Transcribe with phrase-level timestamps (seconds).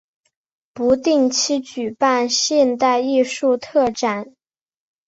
[0.73, 4.33] 不定期举办现代艺术特展。